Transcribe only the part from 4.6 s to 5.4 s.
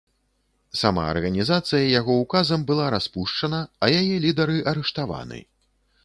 арыштаваны.